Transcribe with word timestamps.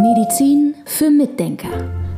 Medizin 0.00 0.74
für 0.86 1.10
Mitdenker. 1.10 1.68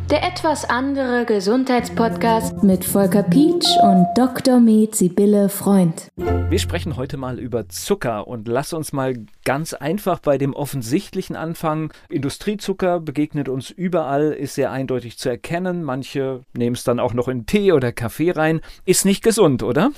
Der 0.08 0.22
etwas 0.22 0.64
andere 0.64 1.24
Gesundheitspodcast 1.24 2.62
mit 2.62 2.84
Volker 2.84 3.24
Pietsch 3.24 3.66
und 3.82 4.06
Dr. 4.14 4.60
Med 4.60 4.94
Sibylle 4.94 5.48
Freund. 5.48 6.08
Wir 6.16 6.58
sprechen 6.58 6.96
heute 6.96 7.16
mal 7.16 7.40
über 7.40 7.68
Zucker 7.68 8.28
und 8.28 8.46
lass 8.46 8.72
uns 8.72 8.92
mal 8.92 9.14
ganz 9.44 9.72
einfach 9.74 10.20
bei 10.20 10.38
dem 10.38 10.54
Offensichtlichen 10.54 11.34
anfangen. 11.34 11.90
Industriezucker 12.08 13.00
begegnet 13.00 13.48
uns 13.48 13.70
überall, 13.70 14.32
ist 14.32 14.54
sehr 14.54 14.70
eindeutig 14.70 15.18
zu 15.18 15.28
erkennen. 15.28 15.82
Manche 15.82 16.42
nehmen 16.52 16.76
es 16.76 16.84
dann 16.84 17.00
auch 17.00 17.14
noch 17.14 17.26
in 17.26 17.46
Tee 17.46 17.72
oder 17.72 17.90
Kaffee 17.90 18.30
rein. 18.30 18.60
Ist 18.84 19.04
nicht 19.04 19.24
gesund, 19.24 19.62
oder? 19.62 19.90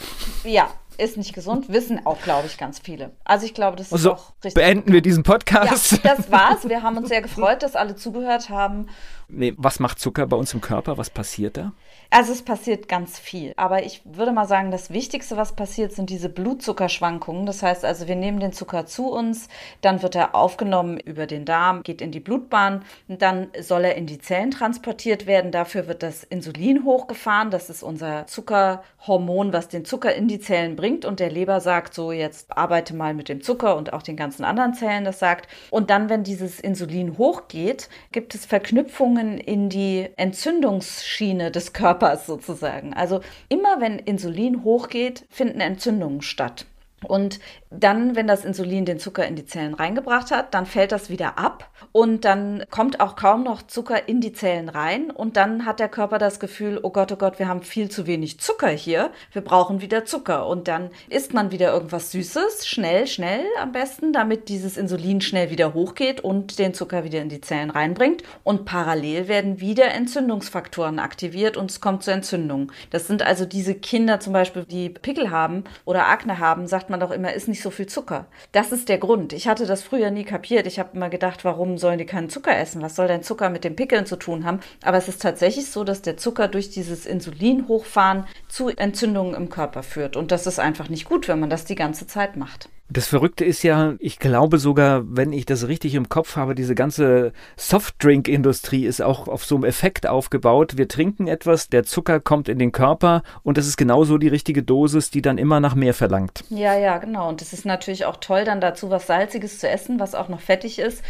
Ja, 0.45 0.69
ist 0.95 1.17
nicht 1.17 1.35
gesund, 1.35 1.69
wissen 1.69 2.05
auch, 2.07 2.21
glaube 2.23 2.47
ich, 2.47 2.59
ganz 2.59 2.79
viele. 2.79 3.13
Also 3.25 3.47
ich 3.47 3.55
glaube, 3.55 3.77
das 3.77 3.87
ist 3.89 3.93
also, 3.93 4.13
auch 4.13 4.33
richtig. 4.43 4.55
Beenden 4.55 4.93
wir 4.93 5.03
diesen 5.03 5.23
Podcast. 5.23 5.93
Ja, 5.93 6.17
das 6.17 6.31
war's. 6.31 6.65
Wir 6.69 6.83
haben 6.83 6.97
uns 6.97 7.09
sehr 7.09 7.23
gefreut, 7.23 7.63
dass 7.63 7.77
alle 7.77 7.97
zugehört 7.97 8.51
haben. 8.51 8.89
Nee, 9.29 9.55
was 9.57 9.81
macht 9.81 9.99
Zucker 9.99 10.27
bei 10.27 10.37
uns 10.37 10.55
im 10.55 10.61
Körper? 10.61 10.99
Was 10.99 11.11
passiert 11.11 11.57
da? 11.57 11.73
Also 12.17 12.33
es 12.33 12.43
passiert 12.43 12.87
ganz 12.87 13.19
viel. 13.19 13.55
Aber 13.57 13.85
ich 13.85 14.01
würde 14.05 14.31
mal 14.31 14.47
sagen, 14.47 14.71
das 14.71 14.91
Wichtigste, 14.91 15.37
was 15.37 15.57
passiert, 15.57 15.91
sind 15.91 16.11
diese 16.11 16.29
Blutzuckerschwankungen. 16.29 17.45
Das 17.45 17.61
heißt 17.61 17.85
also, 17.85 18.07
wir 18.07 18.15
nehmen 18.15 18.39
den 18.39 18.53
Zucker 18.53 18.87
zu 18.87 19.11
uns, 19.11 19.49
dann 19.81 20.01
wird 20.01 20.15
er 20.15 20.37
aufgenommen 20.37 21.01
über 21.01 21.27
den 21.27 21.45
Darm, 21.45 21.83
geht 21.83 22.01
in 22.01 22.13
die 22.13 22.21
Blutbahn, 22.21 22.85
und 23.09 23.21
dann 23.21 23.49
soll 23.61 23.85
er 23.85 23.97
in 23.97 24.07
die 24.07 24.21
Zellen 24.21 24.53
transportiert 24.53 25.27
werden. 25.27 25.51
Dafür 25.51 25.89
wird 25.89 26.05
das 26.05 26.23
Insulin 26.23 26.85
hochgefahren. 26.85 27.51
Das 27.51 27.69
ist 27.69 27.83
unser 27.83 28.29
Zuckerhormon, 28.29 29.53
was 29.53 29.67
den 29.67 29.85
Zucker 29.85 30.15
in 30.15 30.29
die 30.29 30.39
Zellen 30.39 30.77
bringt. 30.77 31.05
Und 31.05 31.19
der 31.19 31.33
Leber 31.33 31.59
sagt 31.59 31.95
so, 31.95 32.13
jetzt 32.13 32.57
arbeite 32.57 32.95
mal 32.95 33.13
mit 33.13 33.29
dem 33.29 33.43
Zucker 33.43 33.77
und 33.77 33.93
auch 33.93 34.03
den 34.03 34.15
ganzen 34.15 34.45
anderen 34.45 34.75
Zellen 34.75 35.05
das 35.05 35.19
sagt. 35.19 35.49
Und 35.69 35.91
dann, 35.91 36.09
wenn 36.09 36.23
dieses 36.23 36.61
Insulin 36.61 37.19
hochgeht, 37.19 37.89
gibt 38.13 38.37
es 38.37 38.47
Verknüpfungen 38.47 39.37
in 39.37 39.69
die 39.69 40.11
Entzündungsschiene 40.15 41.51
des 41.51 41.73
Körpers. 41.73 42.04
Körpers 42.05 42.27
sozusagen. 42.27 42.95
Also 42.95 43.21
immer 43.49 43.81
wenn 43.81 43.99
Insulin 43.99 44.63
hochgeht, 44.63 45.25
finden 45.31 45.61
Entzündungen 45.61 46.23
statt. 46.23 46.67
Und 47.05 47.41
dann, 47.71 48.17
wenn 48.17 48.27
das 48.27 48.45
Insulin 48.45 48.85
den 48.85 48.99
Zucker 48.99 49.27
in 49.27 49.37
die 49.37 49.47
Zellen 49.47 49.75
reingebracht 49.75 50.31
hat, 50.31 50.55
dann 50.55 50.67
fällt 50.67 50.93
das 50.93 51.11
wieder 51.11 51.39
ab 51.39 51.71
und 51.93 52.25
dann 52.25 52.65
kommt 52.71 53.01
auch 53.01 53.17
kaum 53.17 53.43
noch 53.43 53.63
Zucker 53.63 54.09
in 54.09 54.21
die 54.21 54.33
Zellen 54.33 54.69
rein 54.69 55.11
und 55.11 55.37
dann 55.37 55.67
hat 55.67 55.81
der 55.81 55.89
Körper 55.89 56.19
das 56.19 56.41
Gefühl, 56.41 56.79
oh 56.83 56.91
Gott, 56.91 57.13
oh 57.13 57.17
Gott, 57.17 57.39
wir 57.39 57.49
haben 57.49 57.63
viel 57.63 57.89
zu 57.91 58.07
wenig 58.07 58.41
Zucker 58.41 58.69
hier, 58.69 59.11
wir 59.33 59.43
brauchen 59.43 59.81
wieder 59.81 60.05
Zucker 60.05 60.47
und 60.47 60.69
dann 60.69 60.91
isst 61.09 61.35
man 61.35 61.51
wieder 61.51 61.73
irgendwas 61.73 62.11
Süßes, 62.13 62.67
schnell, 62.67 63.07
schnell 63.07 63.45
am 63.61 63.73
besten, 63.73 64.13
damit 64.13 64.49
dieses 64.49 64.77
Insulin 64.77 65.21
schnell 65.21 65.51
wieder 65.51 65.75
hochgeht 65.75 66.21
und 66.21 66.59
den 66.59 66.75
Zucker 66.75 67.05
wieder 67.05 67.21
in 67.21 67.29
die 67.29 67.41
Zellen 67.41 67.71
reinbringt 67.71 68.23
und 68.43 68.65
parallel 68.65 69.29
werden 69.29 69.61
wieder 69.61 69.93
Entzündungsfaktoren 69.93 70.99
aktiviert 70.99 71.57
und 71.57 71.71
es 71.71 71.81
kommt 71.81 72.03
zur 72.03 72.15
Entzündung. 72.15 72.73
Das 72.91 73.07
sind 73.07 73.23
also 73.23 73.45
diese 73.45 73.75
Kinder 73.75 74.21
zum 74.21 74.33
Beispiel, 74.33 74.65
die 74.65 74.89
Pickel 74.89 75.31
haben 75.31 75.65
oder 75.85 76.07
Akne 76.09 76.39
haben, 76.39 76.67
sagt 76.67 76.91
man 76.91 76.94
doch 77.01 77.11
immer, 77.11 77.33
ist 77.33 77.49
nicht 77.49 77.63
so 77.63 77.71
viel 77.71 77.87
Zucker. 77.87 78.27
Das 78.53 78.73
ist 78.73 78.89
der 78.89 78.99
Grund. 78.99 79.33
Ich 79.33 79.49
hatte 79.49 79.67
das 79.67 79.83
früher 79.83 80.11
nie 80.11 80.25
kapiert. 80.25 80.67
Ich 80.67 80.79
habe 80.79 80.91
immer 80.95 81.11
gedacht, 81.11 81.45
warum 81.45 81.79
sollen 81.79 81.99
die 81.99 82.07
keinen 82.07 82.31
Zucker 82.31 82.57
essen? 82.57 82.83
Was 82.83 82.97
soll 82.97 83.09
denn 83.09 83.23
Zucker 83.23 83.51
mit 83.51 83.65
den 83.65 83.77
Pickeln 83.77 84.07
zu 84.07 84.17
tun 84.17 84.45
haben? 84.45 84.61
Aber 84.83 84.97
es 84.97 85.09
ist 85.09 85.23
tatsächlich 85.23 85.71
so, 85.71 85.85
dass 85.85 86.03
der 86.03 86.17
Zucker 86.17 86.49
durch 86.49 86.71
dieses 86.71 87.07
Insulin 87.07 87.69
hochfahren 87.69 88.27
zu 88.49 88.69
Entzündungen 88.69 89.35
im 89.35 89.49
Körper 89.49 89.83
führt. 89.83 90.17
Und 90.17 90.31
das 90.31 90.47
ist 90.47 90.59
einfach 90.59 90.89
nicht 90.89 91.05
gut, 91.05 91.29
wenn 91.29 91.41
man 91.41 91.51
das 91.51 91.65
die 91.65 91.75
ganze 91.75 92.07
Zeit 92.07 92.37
macht. 92.37 92.69
Das 92.91 93.07
Verrückte 93.07 93.47
ist 93.47 93.63
ja, 93.63 93.95
ich 93.99 94.19
glaube 94.19 94.59
sogar, 94.59 95.03
wenn 95.07 95.33
ich 95.33 95.47
das 95.47 95.69
richtig 95.69 95.95
im 95.95 96.11
Kopf 96.11 96.37
habe, 96.37 96.55
diese 96.55 96.75
ganze 96.75 97.33
Softdrink-Industrie 97.57 98.85
ist 98.85 99.01
auch 99.01 99.27
auf 99.27 99.47
so 99.47 99.55
einem 99.55 99.65
Effekt 99.65 100.07
aufgebaut. 100.07 100.77
Wir 100.77 100.87
trinken 100.87 101.27
etwas, 101.27 101.71
der 101.71 101.85
Zucker 101.85 102.21
kommt 102.21 102.47
in 102.47 102.59
den 102.59 102.73
Körper 102.73 103.23
und 103.43 103.57
das 103.57 103.67
ist 103.67 103.79
genauso 103.79 104.19
die 104.19 104.29
richtige 104.29 104.63
Dosis, 104.63 105.11
die 105.11 105.23
dann 105.23 105.39
immer 105.39 105.61
nach 105.61 105.75
mehr 105.75 105.95
verlangt. 105.95 106.45
Ja, 106.51 106.77
ja, 106.77 106.99
genau. 106.99 107.31
Und 107.31 107.41
es 107.41 107.55
ist 107.55 107.65
natürlich 107.65 108.05
auch 108.05 108.19
toll, 108.19 108.45
dann 108.45 108.61
dazu 108.61 108.91
was 108.91 109.07
Salziges 109.07 109.61
zu 109.61 109.69
essen, 109.69 109.99
was 109.99 110.15
auch 110.15 110.29
noch 110.29 110.41
fettig 110.41 110.79
ist. 110.79 111.03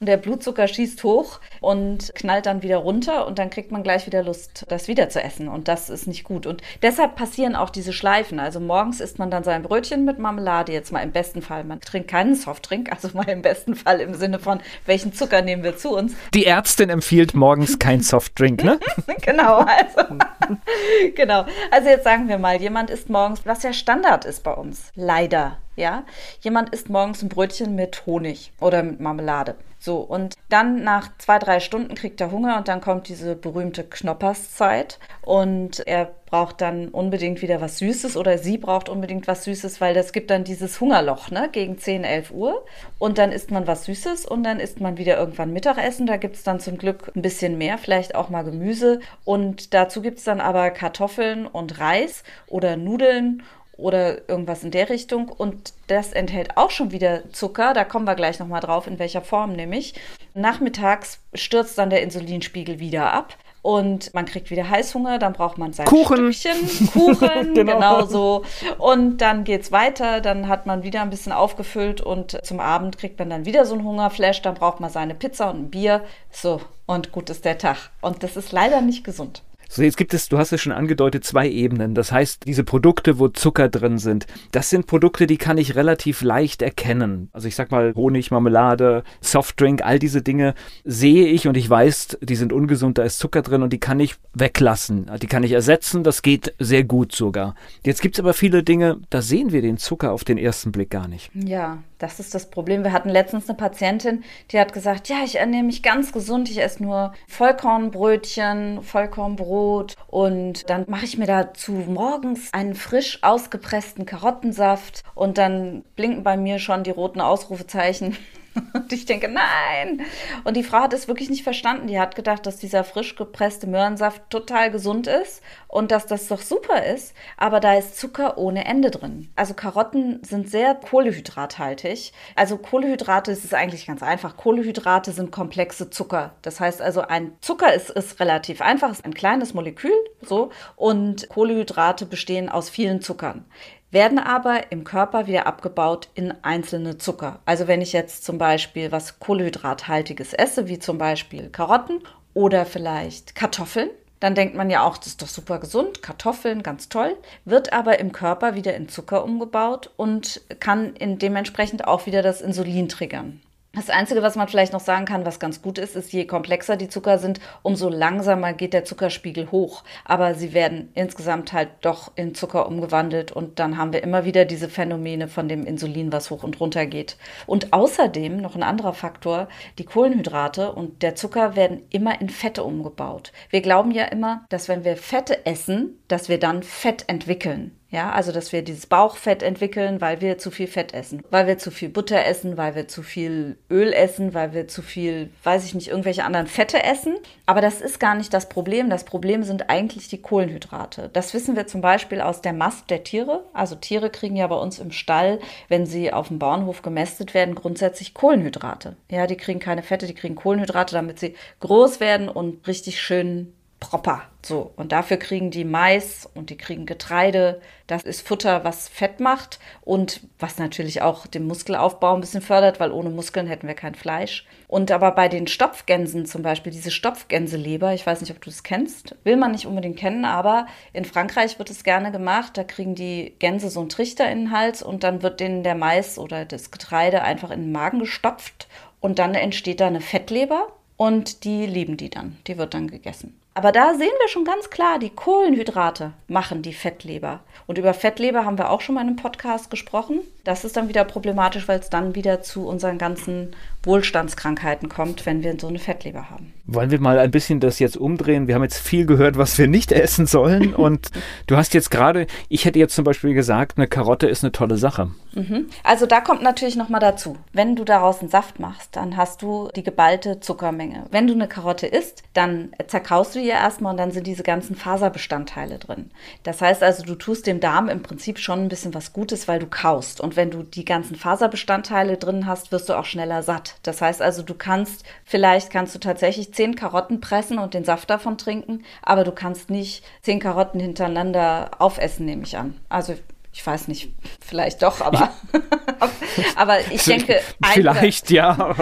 Und 0.00 0.08
der 0.08 0.18
Blutzucker 0.18 0.68
schießt 0.68 1.02
hoch 1.02 1.40
und 1.62 2.14
knallt 2.14 2.44
dann 2.44 2.62
wieder 2.62 2.76
runter 2.76 3.26
und 3.26 3.38
dann 3.38 3.48
kriegt 3.48 3.72
man 3.72 3.82
gleich 3.82 4.06
wieder 4.06 4.22
Lust, 4.22 4.66
das 4.68 4.86
wieder 4.86 5.08
zu 5.08 5.22
essen. 5.22 5.48
Und 5.48 5.66
das 5.66 5.88
ist 5.88 6.06
nicht 6.06 6.24
gut. 6.24 6.46
Und 6.46 6.60
deshalb 6.82 7.16
passieren 7.16 7.56
auch 7.56 7.70
diese 7.70 7.94
Schleifen. 7.94 8.38
Also 8.38 8.60
morgens 8.60 9.00
isst 9.00 9.18
man 9.18 9.30
dann 9.30 9.44
sein 9.44 9.62
Brötchen 9.62 10.04
mit 10.04 10.18
Marmelade, 10.18 10.72
jetzt 10.72 10.92
mal 10.92 11.00
im 11.00 11.12
besten 11.22 11.40
Fall. 11.40 11.62
Man 11.62 11.80
trinkt 11.80 12.08
keinen 12.08 12.34
Softdrink, 12.34 12.90
also 12.90 13.08
mal 13.14 13.28
im 13.28 13.42
besten 13.42 13.76
Fall 13.76 14.00
im 14.00 14.14
Sinne 14.14 14.40
von, 14.40 14.60
welchen 14.86 15.12
Zucker 15.12 15.40
nehmen 15.40 15.62
wir 15.62 15.76
zu 15.76 15.96
uns. 15.96 16.14
Die 16.34 16.46
Ärztin 16.46 16.90
empfiehlt 16.90 17.32
morgens 17.32 17.78
kein 17.78 18.00
Softdrink, 18.02 18.64
ne? 18.64 18.80
genau, 19.22 19.58
also, 19.58 20.16
genau. 21.14 21.46
Also 21.70 21.90
jetzt 21.90 22.02
sagen 22.02 22.26
wir 22.26 22.38
mal, 22.38 22.60
jemand 22.60 22.90
isst 22.90 23.08
morgens, 23.08 23.46
was 23.46 23.62
ja 23.62 23.72
Standard 23.72 24.24
ist 24.24 24.42
bei 24.42 24.52
uns, 24.52 24.90
leider, 24.96 25.58
ja. 25.76 26.04
Jemand 26.40 26.70
isst 26.70 26.88
morgens 26.90 27.22
ein 27.22 27.28
Brötchen 27.28 27.74
mit 27.74 28.06
Honig 28.06 28.52
oder 28.60 28.82
mit 28.82 29.00
Marmelade. 29.00 29.56
So, 29.84 29.96
und 29.96 30.36
dann 30.48 30.84
nach 30.84 31.08
zwei, 31.18 31.40
drei 31.40 31.58
Stunden 31.58 31.96
kriegt 31.96 32.20
er 32.20 32.30
Hunger 32.30 32.56
und 32.56 32.68
dann 32.68 32.80
kommt 32.80 33.08
diese 33.08 33.34
berühmte 33.34 33.82
Knopperszeit 33.82 35.00
und 35.22 35.84
er 35.88 36.12
braucht 36.26 36.60
dann 36.60 36.86
unbedingt 36.86 37.42
wieder 37.42 37.60
was 37.60 37.78
Süßes 37.78 38.16
oder 38.16 38.38
sie 38.38 38.58
braucht 38.58 38.88
unbedingt 38.88 39.26
was 39.26 39.42
Süßes, 39.42 39.80
weil 39.80 39.92
das 39.92 40.12
gibt 40.12 40.30
dann 40.30 40.44
dieses 40.44 40.80
Hungerloch, 40.80 41.32
ne, 41.32 41.48
gegen 41.50 41.78
10, 41.78 42.04
11 42.04 42.30
Uhr 42.30 42.64
und 43.00 43.18
dann 43.18 43.32
isst 43.32 43.50
man 43.50 43.66
was 43.66 43.86
Süßes 43.86 44.24
und 44.24 44.44
dann 44.44 44.60
isst 44.60 44.80
man 44.80 44.98
wieder 44.98 45.16
irgendwann 45.18 45.52
Mittagessen, 45.52 46.06
da 46.06 46.16
gibt 46.16 46.36
es 46.36 46.44
dann 46.44 46.60
zum 46.60 46.78
Glück 46.78 47.10
ein 47.16 47.22
bisschen 47.22 47.58
mehr, 47.58 47.76
vielleicht 47.76 48.14
auch 48.14 48.28
mal 48.28 48.44
Gemüse 48.44 49.00
und 49.24 49.74
dazu 49.74 50.00
gibt 50.00 50.18
es 50.18 50.24
dann 50.24 50.40
aber 50.40 50.70
Kartoffeln 50.70 51.44
und 51.44 51.80
Reis 51.80 52.22
oder 52.46 52.76
Nudeln 52.76 53.42
oder 53.82 54.28
irgendwas 54.28 54.64
in 54.64 54.70
der 54.70 54.88
Richtung. 54.88 55.28
Und 55.28 55.72
das 55.88 56.12
enthält 56.12 56.56
auch 56.56 56.70
schon 56.70 56.92
wieder 56.92 57.30
Zucker. 57.32 57.74
Da 57.74 57.84
kommen 57.84 58.06
wir 58.06 58.14
gleich 58.14 58.38
nochmal 58.38 58.60
drauf, 58.60 58.86
in 58.86 58.98
welcher 58.98 59.22
Form 59.22 59.52
nämlich. 59.52 59.94
Nachmittags 60.34 61.18
stürzt 61.34 61.76
dann 61.78 61.90
der 61.90 62.02
Insulinspiegel 62.02 62.78
wieder 62.78 63.12
ab. 63.12 63.36
Und 63.62 64.12
man 64.12 64.26
kriegt 64.26 64.50
wieder 64.50 64.68
Heißhunger, 64.68 65.20
dann 65.20 65.34
braucht 65.34 65.56
man 65.56 65.72
sein 65.72 65.86
Kuchen. 65.86 66.32
Stückchen, 66.32 66.88
Kuchen, 66.88 67.54
genau. 67.54 67.74
genau 67.74 68.06
so. 68.06 68.44
Und 68.78 69.18
dann 69.18 69.44
geht's 69.44 69.70
weiter, 69.70 70.20
dann 70.20 70.48
hat 70.48 70.66
man 70.66 70.82
wieder 70.82 71.00
ein 71.00 71.10
bisschen 71.10 71.30
aufgefüllt 71.30 72.00
und 72.00 72.44
zum 72.44 72.58
Abend 72.58 72.98
kriegt 72.98 73.20
man 73.20 73.30
dann 73.30 73.44
wieder 73.44 73.64
so 73.64 73.74
einen 73.74 73.84
Hungerflash, 73.84 74.42
dann 74.42 74.56
braucht 74.56 74.80
man 74.80 74.90
seine 74.90 75.14
Pizza 75.14 75.50
und 75.50 75.60
ein 75.60 75.70
Bier. 75.70 76.02
So, 76.32 76.60
und 76.86 77.12
gut 77.12 77.30
ist 77.30 77.44
der 77.44 77.56
Tag. 77.56 77.90
Und 78.00 78.24
das 78.24 78.36
ist 78.36 78.50
leider 78.50 78.80
nicht 78.80 79.04
gesund. 79.04 79.42
So, 79.74 79.82
jetzt 79.82 79.96
gibt 79.96 80.12
es, 80.12 80.28
du 80.28 80.36
hast 80.36 80.52
es 80.52 80.60
schon 80.60 80.74
angedeutet, 80.74 81.24
zwei 81.24 81.48
Ebenen. 81.48 81.94
Das 81.94 82.12
heißt, 82.12 82.46
diese 82.46 82.62
Produkte, 82.62 83.18
wo 83.18 83.28
Zucker 83.28 83.70
drin 83.70 83.96
sind, 83.96 84.26
das 84.50 84.68
sind 84.68 84.86
Produkte, 84.86 85.26
die 85.26 85.38
kann 85.38 85.56
ich 85.56 85.76
relativ 85.76 86.20
leicht 86.20 86.60
erkennen. 86.60 87.30
Also 87.32 87.48
ich 87.48 87.56
sag 87.56 87.70
mal 87.70 87.94
Honig, 87.94 88.30
Marmelade, 88.30 89.02
Softdrink, 89.22 89.80
all 89.82 89.98
diese 89.98 90.20
Dinge 90.20 90.52
sehe 90.84 91.26
ich 91.26 91.48
und 91.48 91.56
ich 91.56 91.70
weiß, 91.70 92.18
die 92.20 92.36
sind 92.36 92.52
ungesund, 92.52 92.98
da 92.98 93.04
ist 93.04 93.18
Zucker 93.18 93.40
drin 93.40 93.62
und 93.62 93.72
die 93.72 93.80
kann 93.80 93.98
ich 93.98 94.16
weglassen. 94.34 95.10
Die 95.22 95.26
kann 95.26 95.42
ich 95.42 95.52
ersetzen, 95.52 96.04
das 96.04 96.20
geht 96.20 96.52
sehr 96.58 96.84
gut 96.84 97.12
sogar. 97.12 97.54
Jetzt 97.82 98.02
gibt 98.02 98.16
es 98.16 98.20
aber 98.20 98.34
viele 98.34 98.62
Dinge, 98.62 98.98
da 99.08 99.22
sehen 99.22 99.52
wir 99.52 99.62
den 99.62 99.78
Zucker 99.78 100.12
auf 100.12 100.22
den 100.22 100.36
ersten 100.36 100.70
Blick 100.70 100.90
gar 100.90 101.08
nicht. 101.08 101.30
Ja, 101.32 101.78
das 102.02 102.18
ist 102.18 102.34
das 102.34 102.50
Problem. 102.50 102.82
Wir 102.84 102.92
hatten 102.92 103.08
letztens 103.08 103.48
eine 103.48 103.56
Patientin, 103.56 104.24
die 104.50 104.58
hat 104.58 104.72
gesagt, 104.72 105.08
ja, 105.08 105.18
ich 105.24 105.36
ernähre 105.36 105.62
mich 105.62 105.82
ganz 105.82 106.12
gesund, 106.12 106.50
ich 106.50 106.60
esse 106.60 106.82
nur 106.82 107.12
Vollkornbrötchen, 107.28 108.82
Vollkornbrot 108.82 109.94
und 110.08 110.68
dann 110.68 110.84
mache 110.88 111.04
ich 111.04 111.16
mir 111.16 111.26
dazu 111.26 111.72
morgens 111.72 112.52
einen 112.52 112.74
frisch 112.74 113.20
ausgepressten 113.22 114.04
Karottensaft 114.04 115.04
und 115.14 115.38
dann 115.38 115.84
blinken 115.94 116.24
bei 116.24 116.36
mir 116.36 116.58
schon 116.58 116.82
die 116.82 116.90
roten 116.90 117.20
Ausrufezeichen. 117.20 118.16
Und 118.74 118.92
ich 118.92 119.06
denke, 119.06 119.28
nein. 119.28 120.02
Und 120.44 120.56
die 120.56 120.62
Frau 120.62 120.78
hat 120.78 120.92
es 120.92 121.08
wirklich 121.08 121.30
nicht 121.30 121.42
verstanden. 121.42 121.86
Die 121.86 121.98
hat 121.98 122.14
gedacht, 122.14 122.46
dass 122.46 122.58
dieser 122.58 122.84
frisch 122.84 123.16
gepresste 123.16 123.66
Möhrensaft 123.66 124.22
total 124.30 124.70
gesund 124.70 125.06
ist 125.06 125.42
und 125.68 125.90
dass 125.90 126.06
das 126.06 126.28
doch 126.28 126.40
super 126.40 126.84
ist. 126.84 127.14
Aber 127.36 127.60
da 127.60 127.74
ist 127.74 127.98
Zucker 127.98 128.38
ohne 128.38 128.64
Ende 128.64 128.90
drin. 128.90 129.30
Also 129.36 129.54
Karotten 129.54 130.22
sind 130.22 130.50
sehr 130.50 130.74
kohlehydrathaltig. 130.74 132.12
Also 132.36 132.58
Kohlehydrate 132.58 133.32
ist 133.32 133.44
es 133.44 133.54
eigentlich 133.54 133.86
ganz 133.86 134.02
einfach. 134.02 134.36
Kohlehydrate 134.36 135.12
sind 135.12 135.32
komplexe 135.32 135.90
Zucker. 135.90 136.34
Das 136.42 136.60
heißt 136.60 136.82
also, 136.82 137.02
ein 137.02 137.32
Zucker 137.40 137.72
ist, 137.72 137.90
ist 137.90 138.20
relativ 138.20 138.60
einfach, 138.60 138.90
ist 138.90 139.04
ein 139.04 139.14
kleines 139.14 139.54
Molekül, 139.54 139.92
so. 140.20 140.50
Und 140.76 141.28
Kohlehydrate 141.28 142.06
bestehen 142.06 142.48
aus 142.48 142.68
vielen 142.68 143.00
Zuckern 143.00 143.46
werden 143.92 144.18
aber 144.18 144.72
im 144.72 144.82
Körper 144.82 145.26
wieder 145.28 145.46
abgebaut 145.46 146.08
in 146.14 146.32
einzelne 146.42 146.98
Zucker. 146.98 147.38
Also 147.44 147.68
wenn 147.68 147.82
ich 147.82 147.92
jetzt 147.92 148.24
zum 148.24 148.38
Beispiel 148.38 148.90
was 148.90 149.20
Kohlehydrathaltiges 149.20 150.32
esse, 150.32 150.66
wie 150.66 150.78
zum 150.78 150.98
Beispiel 150.98 151.50
Karotten 151.50 152.00
oder 152.34 152.66
vielleicht 152.66 153.34
Kartoffeln, 153.34 153.90
dann 154.18 154.34
denkt 154.34 154.54
man 154.54 154.70
ja 154.70 154.82
auch, 154.84 154.96
das 154.96 155.08
ist 155.08 155.22
doch 155.22 155.28
super 155.28 155.58
gesund, 155.58 156.02
Kartoffeln, 156.02 156.62
ganz 156.62 156.88
toll, 156.88 157.16
wird 157.44 157.72
aber 157.72 157.98
im 157.98 158.12
Körper 158.12 158.54
wieder 158.54 158.74
in 158.74 158.88
Zucker 158.88 159.24
umgebaut 159.24 159.90
und 159.96 160.40
kann 160.60 160.94
in 160.94 161.18
dementsprechend 161.18 161.86
auch 161.86 162.06
wieder 162.06 162.22
das 162.22 162.40
Insulin 162.40 162.88
triggern. 162.88 163.40
Das 163.74 163.88
Einzige, 163.88 164.20
was 164.20 164.36
man 164.36 164.48
vielleicht 164.48 164.74
noch 164.74 164.80
sagen 164.80 165.06
kann, 165.06 165.24
was 165.24 165.40
ganz 165.40 165.62
gut 165.62 165.78
ist, 165.78 165.96
ist, 165.96 166.12
je 166.12 166.26
komplexer 166.26 166.76
die 166.76 166.90
Zucker 166.90 167.16
sind, 167.16 167.40
umso 167.62 167.88
langsamer 167.88 168.52
geht 168.52 168.74
der 168.74 168.84
Zuckerspiegel 168.84 169.50
hoch. 169.50 169.82
Aber 170.04 170.34
sie 170.34 170.52
werden 170.52 170.90
insgesamt 170.92 171.54
halt 171.54 171.70
doch 171.80 172.12
in 172.14 172.34
Zucker 172.34 172.68
umgewandelt 172.68 173.32
und 173.32 173.58
dann 173.58 173.78
haben 173.78 173.94
wir 173.94 174.02
immer 174.02 174.26
wieder 174.26 174.44
diese 174.44 174.68
Phänomene 174.68 175.26
von 175.26 175.48
dem 175.48 175.64
Insulin, 175.64 176.12
was 176.12 176.30
hoch 176.30 176.42
und 176.42 176.60
runter 176.60 176.84
geht. 176.84 177.16
Und 177.46 177.72
außerdem 177.72 178.42
noch 178.42 178.56
ein 178.56 178.62
anderer 178.62 178.92
Faktor, 178.92 179.48
die 179.78 179.86
Kohlenhydrate 179.86 180.72
und 180.72 181.02
der 181.02 181.14
Zucker 181.14 181.56
werden 181.56 181.82
immer 181.88 182.20
in 182.20 182.28
Fette 182.28 182.64
umgebaut. 182.64 183.32
Wir 183.48 183.62
glauben 183.62 183.90
ja 183.90 184.04
immer, 184.04 184.44
dass 184.50 184.68
wenn 184.68 184.84
wir 184.84 184.98
Fette 184.98 185.46
essen, 185.46 185.98
dass 186.08 186.28
wir 186.28 186.38
dann 186.38 186.62
Fett 186.62 187.04
entwickeln. 187.06 187.74
Ja, 187.92 188.10
also 188.10 188.32
dass 188.32 188.52
wir 188.52 188.62
dieses 188.62 188.86
Bauchfett 188.86 189.42
entwickeln, 189.42 190.00
weil 190.00 190.22
wir 190.22 190.38
zu 190.38 190.50
viel 190.50 190.66
Fett 190.66 190.94
essen, 190.94 191.22
weil 191.30 191.46
wir 191.46 191.58
zu 191.58 191.70
viel 191.70 191.90
Butter 191.90 192.24
essen, 192.24 192.56
weil 192.56 192.74
wir 192.74 192.88
zu 192.88 193.02
viel 193.02 193.58
Öl 193.70 193.92
essen, 193.92 194.32
weil 194.32 194.54
wir 194.54 194.66
zu 194.66 194.80
viel, 194.80 195.30
weiß 195.44 195.66
ich 195.66 195.74
nicht, 195.74 195.88
irgendwelche 195.88 196.24
anderen 196.24 196.46
Fette 196.46 196.82
essen. 196.82 197.18
Aber 197.44 197.60
das 197.60 197.82
ist 197.82 198.00
gar 198.00 198.14
nicht 198.14 198.32
das 198.32 198.48
Problem. 198.48 198.88
Das 198.88 199.04
Problem 199.04 199.42
sind 199.42 199.68
eigentlich 199.68 200.08
die 200.08 200.22
Kohlenhydrate. 200.22 201.10
Das 201.12 201.34
wissen 201.34 201.54
wir 201.54 201.66
zum 201.66 201.82
Beispiel 201.82 202.22
aus 202.22 202.40
der 202.40 202.54
Mast 202.54 202.88
der 202.88 203.04
Tiere. 203.04 203.44
Also 203.52 203.74
Tiere 203.74 204.08
kriegen 204.08 204.36
ja 204.36 204.46
bei 204.46 204.56
uns 204.56 204.78
im 204.78 204.90
Stall, 204.90 205.38
wenn 205.68 205.84
sie 205.84 206.14
auf 206.14 206.28
dem 206.28 206.38
Bauernhof 206.38 206.80
gemästet 206.80 207.34
werden, 207.34 207.54
grundsätzlich 207.54 208.14
Kohlenhydrate. 208.14 208.96
Ja, 209.10 209.26
die 209.26 209.36
kriegen 209.36 209.60
keine 209.60 209.82
Fette, 209.82 210.06
die 210.06 210.14
kriegen 210.14 210.34
Kohlenhydrate, 210.34 210.94
damit 210.94 211.18
sie 211.18 211.34
groß 211.60 212.00
werden 212.00 212.30
und 212.30 212.66
richtig 212.66 213.02
schön 213.02 213.52
proper. 213.82 214.22
So, 214.44 214.72
und 214.76 214.92
dafür 214.92 215.16
kriegen 215.16 215.50
die 215.50 215.64
Mais 215.64 216.28
und 216.34 216.50
die 216.50 216.56
kriegen 216.56 216.86
Getreide. 216.86 217.60
Das 217.88 218.04
ist 218.04 218.26
Futter, 218.26 218.62
was 218.64 218.88
Fett 218.88 219.18
macht 219.18 219.58
und 219.82 220.20
was 220.38 220.58
natürlich 220.58 221.02
auch 221.02 221.26
den 221.26 221.46
Muskelaufbau 221.46 222.14
ein 222.14 222.20
bisschen 222.20 222.42
fördert, 222.42 222.78
weil 222.78 222.92
ohne 222.92 223.10
Muskeln 223.10 223.48
hätten 223.48 223.66
wir 223.66 223.74
kein 223.74 223.96
Fleisch. 223.96 224.46
Und 224.68 224.92
aber 224.92 225.10
bei 225.10 225.28
den 225.28 225.48
Stopfgänsen 225.48 226.26
zum 226.26 226.42
Beispiel, 226.42 226.72
diese 226.72 226.92
Stopfgänseleber, 226.92 227.92
ich 227.92 228.06
weiß 228.06 228.20
nicht, 228.20 228.30
ob 228.30 228.40
du 228.40 228.50
das 228.50 228.62
kennst, 228.62 229.16
will 229.24 229.36
man 229.36 229.50
nicht 229.50 229.66
unbedingt 229.66 229.98
kennen, 229.98 230.24
aber 230.24 230.66
in 230.92 231.04
Frankreich 231.04 231.58
wird 231.58 231.70
es 231.70 231.82
gerne 231.82 232.12
gemacht. 232.12 232.56
Da 232.56 232.62
kriegen 232.62 232.94
die 232.94 233.34
Gänse 233.40 233.68
so 233.68 233.80
einen 233.80 233.88
Trichter 233.88 234.30
in 234.30 234.44
den 234.44 234.50
Hals 234.52 234.82
und 234.82 235.02
dann 235.02 235.22
wird 235.22 235.40
denen 235.40 235.64
der 235.64 235.74
Mais 235.74 236.18
oder 236.18 236.44
das 236.44 236.70
Getreide 236.70 237.22
einfach 237.22 237.50
in 237.50 237.62
den 237.62 237.72
Magen 237.72 237.98
gestopft 237.98 238.68
und 239.00 239.18
dann 239.18 239.34
entsteht 239.34 239.80
da 239.80 239.88
eine 239.88 240.00
Fettleber 240.00 240.68
und 240.96 241.42
die 241.42 241.66
lieben 241.66 241.96
die 241.96 242.10
dann. 242.10 242.38
Die 242.46 242.58
wird 242.58 242.74
dann 242.74 242.86
gegessen. 242.86 243.41
Aber 243.54 243.70
da 243.70 243.94
sehen 243.94 244.12
wir 244.18 244.28
schon 244.28 244.44
ganz 244.44 244.70
klar, 244.70 244.98
die 244.98 245.10
Kohlenhydrate 245.10 246.14
machen 246.26 246.62
die 246.62 246.72
Fettleber. 246.72 247.40
Und 247.66 247.76
über 247.76 247.92
Fettleber 247.92 248.46
haben 248.46 248.56
wir 248.56 248.70
auch 248.70 248.80
schon 248.80 248.94
mal 248.94 249.02
in 249.02 249.08
einem 249.08 249.16
Podcast 249.16 249.70
gesprochen. 249.70 250.20
Das 250.44 250.64
ist 250.64 250.76
dann 250.76 250.88
wieder 250.88 251.04
problematisch, 251.04 251.68
weil 251.68 251.78
es 251.78 251.90
dann 251.90 252.14
wieder 252.14 252.42
zu 252.42 252.66
unseren 252.66 252.98
ganzen 252.98 253.54
Wohlstandskrankheiten 253.84 254.88
kommt, 254.88 255.26
wenn 255.26 255.42
wir 255.42 255.56
so 255.58 255.68
eine 255.68 255.78
Fettleber 255.78 256.30
haben. 256.30 256.52
Wollen 256.66 256.90
wir 256.90 257.00
mal 257.00 257.18
ein 257.18 257.30
bisschen 257.30 257.60
das 257.60 257.78
jetzt 257.78 257.96
umdrehen? 257.96 258.46
Wir 258.46 258.54
haben 258.54 258.62
jetzt 258.62 258.78
viel 258.78 259.06
gehört, 259.06 259.36
was 259.36 259.58
wir 259.58 259.66
nicht 259.66 259.92
essen 259.92 260.26
sollen. 260.26 260.74
Und 260.74 261.10
du 261.46 261.56
hast 261.56 261.74
jetzt 261.74 261.90
gerade, 261.90 262.26
ich 262.48 262.64
hätte 262.64 262.78
jetzt 262.78 262.94
zum 262.94 263.04
Beispiel 263.04 263.34
gesagt, 263.34 263.78
eine 263.78 263.88
Karotte 263.88 264.28
ist 264.28 264.44
eine 264.44 264.52
tolle 264.52 264.76
Sache. 264.76 265.10
Mhm. 265.34 265.68
Also 265.82 266.06
da 266.06 266.20
kommt 266.20 266.42
natürlich 266.42 266.76
nochmal 266.76 267.00
dazu. 267.00 267.36
Wenn 267.52 267.74
du 267.74 267.84
daraus 267.84 268.20
einen 268.20 268.28
Saft 268.28 268.60
machst, 268.60 268.96
dann 268.96 269.16
hast 269.16 269.42
du 269.42 269.70
die 269.74 269.82
geballte 269.82 270.40
Zuckermenge. 270.40 271.06
Wenn 271.10 271.26
du 271.26 271.34
eine 271.34 271.48
Karotte 271.48 271.86
isst, 271.86 272.22
dann 272.34 272.72
zerkaust 272.86 273.34
du 273.34 273.40
ihr 273.40 273.54
erstmal 273.54 273.92
und 273.92 273.98
dann 273.98 274.12
sind 274.12 274.26
diese 274.26 274.42
ganzen 274.42 274.76
Faserbestandteile 274.76 275.78
drin. 275.78 276.10
Das 276.42 276.60
heißt 276.60 276.82
also, 276.82 277.02
du 277.02 277.14
tust 277.14 277.46
dem 277.46 277.60
Darm 277.60 277.88
im 277.88 278.02
Prinzip 278.02 278.38
schon 278.38 278.60
ein 278.60 278.68
bisschen 278.68 278.94
was 278.94 279.12
Gutes, 279.12 279.48
weil 279.48 279.58
du 279.58 279.66
kaust. 279.66 280.20
Und 280.20 280.31
wenn 280.36 280.50
du 280.50 280.62
die 280.62 280.84
ganzen 280.84 281.16
Faserbestandteile 281.16 282.16
drin 282.16 282.46
hast, 282.46 282.72
wirst 282.72 282.88
du 282.88 282.94
auch 282.94 283.04
schneller 283.04 283.42
satt. 283.42 283.76
Das 283.82 284.00
heißt 284.00 284.22
also, 284.22 284.42
du 284.42 284.54
kannst, 284.54 285.04
vielleicht 285.24 285.70
kannst 285.70 285.94
du 285.94 285.98
tatsächlich 285.98 286.52
zehn 286.54 286.74
Karotten 286.74 287.20
pressen 287.20 287.58
und 287.58 287.74
den 287.74 287.84
Saft 287.84 288.10
davon 288.10 288.38
trinken, 288.38 288.84
aber 289.02 289.24
du 289.24 289.32
kannst 289.32 289.70
nicht 289.70 290.04
zehn 290.22 290.40
Karotten 290.40 290.80
hintereinander 290.80 291.70
aufessen, 291.78 292.26
nehme 292.26 292.42
ich 292.42 292.56
an. 292.56 292.74
Also 292.88 293.14
ich 293.54 293.66
weiß 293.66 293.88
nicht, 293.88 294.14
vielleicht 294.40 294.82
doch, 294.82 295.02
aber, 295.02 295.30
aber 296.56 296.80
ich 296.90 297.04
denke, 297.04 297.38
vielleicht 297.62 298.30
oder, 298.30 298.34
ja. 298.34 298.74